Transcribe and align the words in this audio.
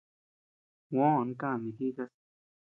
Juó 0.89 1.09
kanii 1.39 1.77
jikás. 1.77 2.11